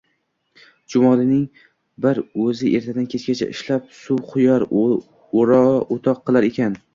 [0.93, 1.43] Chumolining
[2.05, 4.67] bir o’zi ertadan-kechgacha ishlab suv quyar,
[5.43, 6.81] o’toq qilar ekan